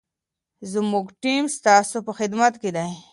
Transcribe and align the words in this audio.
زموږ 0.71 1.05
ټیم 1.23 1.43
ستاسو 1.57 1.97
په 2.07 2.11
خدمت 2.19 2.53
کي 2.61 2.69
دی. 2.75 2.89